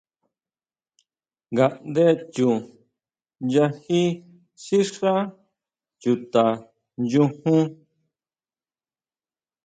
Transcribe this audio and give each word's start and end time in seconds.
Ngandé 1.51 2.05
chu 2.33 2.47
nyají 3.49 4.01
sixá 4.63 5.13
chuta 6.01 6.43
nchujun. 7.01 7.63